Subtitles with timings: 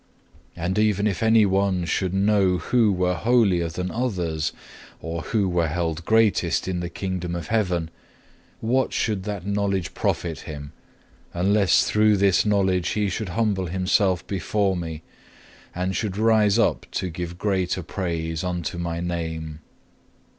[0.55, 4.51] And even if any one should know who were holier than others,
[4.99, 7.91] or who were held greatest in the Kingdom of Heaven;
[8.61, 10.71] what should that knowledge profit him,
[11.35, 15.03] unless through this knowledge he should humble himself before Me,
[15.75, 19.59] and should rise up to give greater praise unto My name?